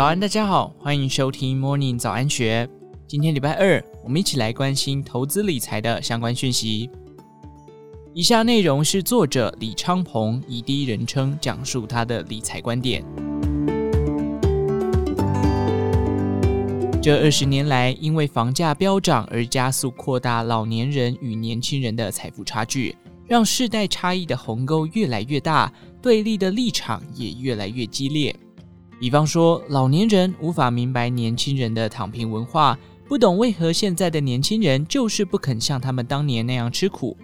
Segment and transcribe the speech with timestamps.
[0.00, 2.66] 早安，大家好，欢迎收听 Morning 早安学。
[3.06, 6.88] 今天礼拜二，我们一起来关心投资理财的相关讯息。
[8.14, 13.04] 以下内容是作者李昌鹏以第一人称讲述他的理财观点。
[17.02, 28.34] 这二十年来，因为房价飙涨而加速扩大老年人与年轻人的财富差距，让世代差异的鸿沟越来越大，对立的立场也越来越激烈。
[29.00, 32.78] 比方说，老年人无法明白年轻人的躺平文化，
[33.08, 37.16] 不懂为何现在的年轻人就是不肯像他们当年那样吃苦。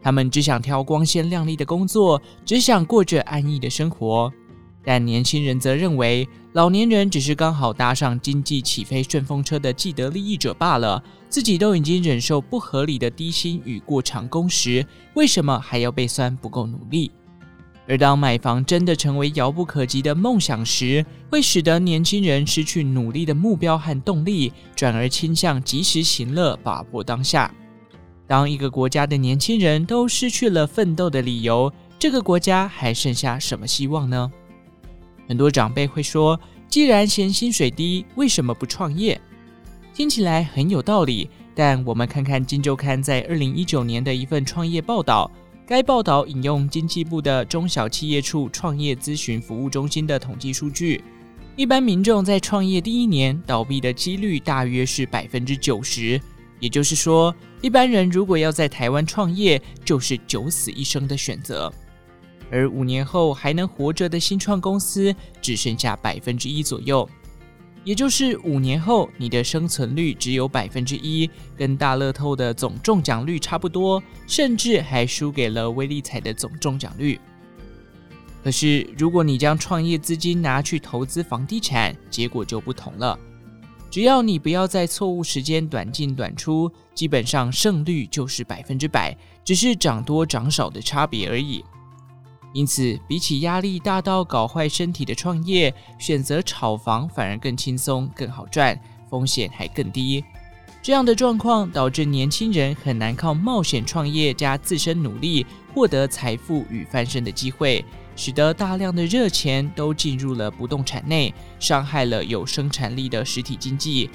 [0.00, 4.32] 他们只想挑光鲜亮丽的工作，只想过着安逸的生活。
[4.82, 17.12] 但年轻人则认为，老年人只是刚好搭上经济起飞顺风车的既得利益者罢了，自己都已经忍受不合理的低薪与过长工时，为什么还要被酸不够努力？
[17.88, 27.52] 而当买房真的成为遥不可及的梦想时，会使得年轻人失去努力的目标和动力，转而倾向及时行乐，把握当下。
[28.26, 34.30] 当一个国家的年轻人都失去了奋斗的理由，这个国家还剩下什么希望呢？
[35.28, 39.20] 很多长辈会说：“既然嫌薪水低，为什么不创业？”
[39.92, 45.30] 听起来很有道理，但我们看看《金周刊》在二零一九年的一份创业报道。
[45.72, 51.02] 该报道引用经济部的中小企业处创业咨询服务中心的统计数据，
[51.56, 56.20] 一般民众在创业第一年倒闭的几率大约是百分之九十，
[56.60, 61.72] 也就是说，一般人如果要在台湾创业，就是九死一生的选择。
[62.50, 67.08] 而五年后还能活着的新创公司只剩下百分之一左右。
[67.84, 77.18] 也就是五年后，你的生存率只有百分之一，跟大乐透的总中奖率差不多，甚至还输给了威力彩的总中奖率。
[78.44, 83.18] 可是，如果你将创业资金拿去投资房地产，结果就不同了。
[83.90, 91.64] 只要你不要在错误时间短进短出，基本上胜率就是百分之百，只是涨多涨少的差别而已。
[92.52, 100.22] 因此，比起压力大到搞坏身体的创业，选择炒房反而更轻松、更好赚，风险还更低。
[100.82, 107.84] 这样的状况导致年轻人很难靠冒险创业加自身努力获得财富与翻身的机会，
[108.16, 114.10] 使得大量的热钱都进入了不动产内，伤害了有生产力的实体经济。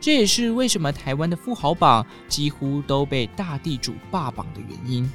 [0.00, 5.10] 这也是为什么台湾的富豪榜几乎都被大地主霸榜的原因。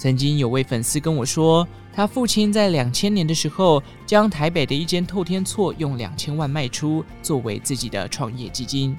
[0.00, 8.96] 曾经有位粉丝跟我说，他父亲在两千年的时候，将台北的一间透天厝用两千万卖出，作为自己的创业基金。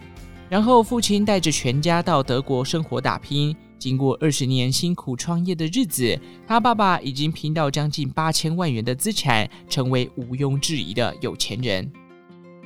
[0.47, 11.91] 然后父亲带着全家到德国生活打拼，经过二十年辛苦创业的日子，他爸爸已经拼到将近八千万元的资产，成为毋庸置疑的有钱人。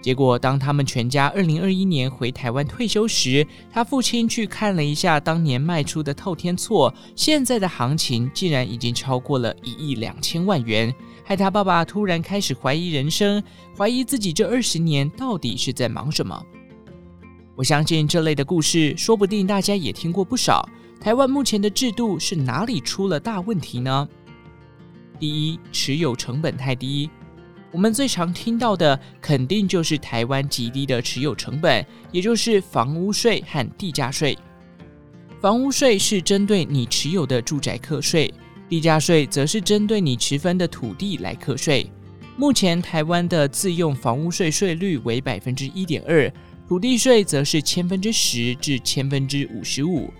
[0.05, 13.43] 结果，当他们全家二零二一年回台湾退休时，他父亲去看了一下当年卖出的透天厝，现在的行情竟然已经超过了一亿两千万元，害他爸爸突然开始怀疑人生，
[13.75, 16.39] 怀疑自己这二十年到底是在忙什么。
[17.55, 20.69] 我相信这类的故事，说不定大家也听过不少。
[21.01, 24.07] 台湾目前的制度是哪里出了大问题呢？
[25.19, 27.09] 第一，持有成本太低。
[27.75, 34.37] 我们最常听到的，肯定就是台湾极低的持有成本，也就是房屋税和地价税。
[35.41, 38.33] 房屋税是针对你持有的住宅课税，
[38.69, 41.91] 地价税则是针对你持分的土地来课税。
[42.37, 46.31] 目前台湾的自用房屋税税率为百分之一点二，
[46.69, 50.13] 土地税则是千分之十至千分之五十五。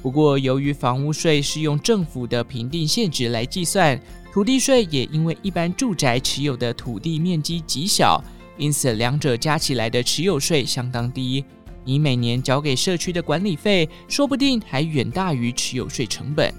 [0.00, 4.00] 不过，由于房屋税是用政府的评定现值来计算。
[4.34, 8.20] 土地税也因为一般住宅持有的土地面积极小，
[8.56, 11.44] 因此两者加起来的持有税相当低。
[11.84, 16.52] 你每年缴给社区的管理费，说不定还远大于持有税成本。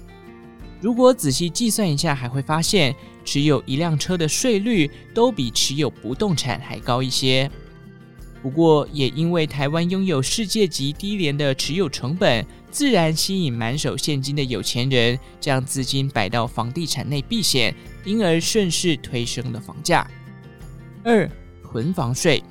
[0.80, 2.96] 如果仔细计算一下，还会发现
[3.26, 7.50] 持有一辆车的税率都比持有不动产还高一些。
[8.42, 17.74] 不过，也因为台湾拥有世界级低廉的持有成本，自然吸引满手现金的有钱人将资金摆到房地产内避险，
[18.04, 20.08] 因而顺势推升了房价。
[21.02, 21.28] 二、
[21.62, 22.42] 囤房税。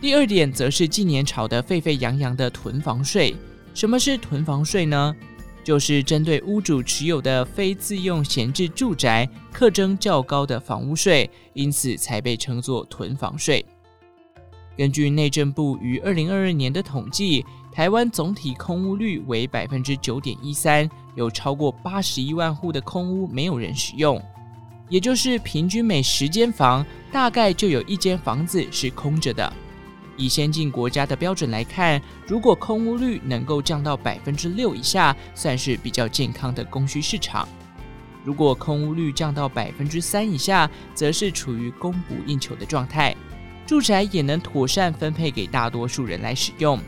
[0.00, 3.34] 第二点则是近年炒得沸沸扬扬的囤房税。
[3.74, 5.14] 什么是囤房税呢？
[5.62, 13.66] 就是针对屋主持有的非自用闲置住宅课征较高的房屋税，因此才被称作囤房税。
[14.76, 24.22] 根据内政部于二零二二年的统计，台湾总体空屋率为百分之九点一三，有超过八十一万户的空屋没有人使用。
[24.88, 29.52] 也就是平均每十间房大概就有一间房子是空着的。
[30.16, 37.46] 以先进国家的标准来看，如果空屋率能够降到百分之六以下，算是比较健康的供需市场；
[38.24, 43.14] 如果空屋率降到百分之三以下，则是处于供不应求的状态，
[43.66, 46.78] 住宅也能妥善分配给大多数人来使用。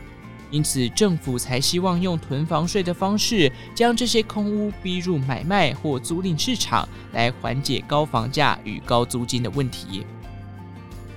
[0.51, 10.03] 因此，政府才希望用囤房税的方式，将这些空屋逼入买卖或租赁市场，来缓解高房价与高租金的问题。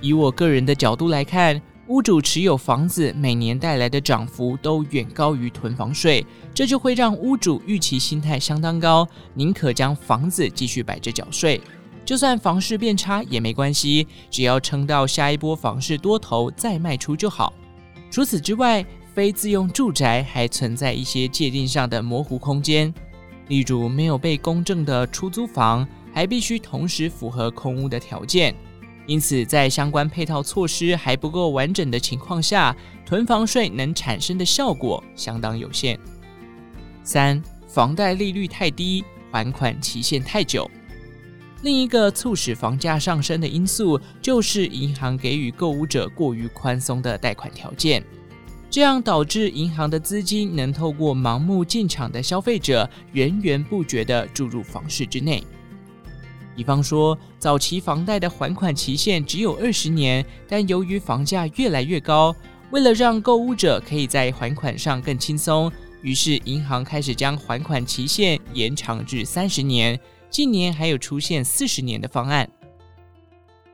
[0.01, 6.23] 以我个人的角度来看，屋主持有房子每年带来的涨幅都远高于囤房税，
[6.53, 11.59] 这就会让屋主预期心态相当高，宁可将房子继续摆着缴税，
[12.05, 17.53] 就算房市变差也没关系，只要撑到下一波房市多头再卖出就好。
[18.11, 22.93] 除此之外，非自用住宅还存在一些界定上的模糊空间，
[23.47, 28.53] 例如没有被公证的出租房，还必须同时符合空屋的条件。
[29.05, 35.99] 因此，在相关配套措施还不够完整的情况下，囤房税能产生的效果相当有限。
[37.03, 40.69] 三、房贷利率太低，还款期限太久。
[41.63, 48.03] 另一个促使房价上升的因素，就是银行给予购屋者过于宽松的贷款条件，
[48.69, 55.41] 这样导致银行的资金能透过盲目进场的消费者，源源不绝地注入房市之内。
[56.53, 62.35] 比方说，早期房贷的还款期限只有二十年，但由于房价越来越高，
[62.71, 65.71] 为了让购屋者可以在还款上更轻松，
[66.01, 69.97] 于是银行开始将还款期限延长至三十年。
[70.33, 72.49] 近年还有出现四十年的方案。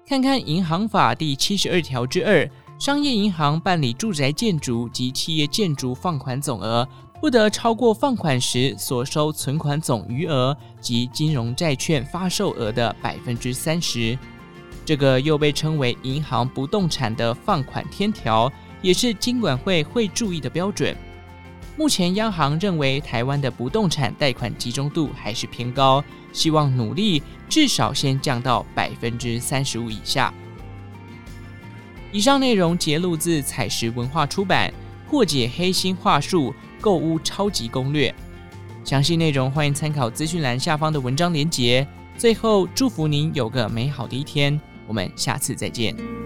[0.06, 6.86] 看看《银行法》第七十二条之二，商业银行办理住宅建筑及企业建筑放款总额。
[7.22, 14.18] 不得超过放款时所收存款总余额及金融债券发售额的百分之三十，
[14.84, 18.52] 这个又被称为银行不动产的放款天条，
[18.82, 20.94] 也是金管会会注意的标准。
[21.80, 26.04] 目前央行认为台湾的不动产贷款集中度还是偏高，
[26.34, 30.34] 希望努力至少先降到百分之三十五以下。
[32.12, 34.70] 以上内容节录自采石文化出版
[35.10, 36.52] 《破解黑心话术》。
[36.82, 38.14] 购屋超级攻略，
[38.86, 41.86] 详细内容欢迎参考资讯栏下方的文章连结。
[42.18, 46.19] 最后，祝福您有个美好的一天，我们下次再见。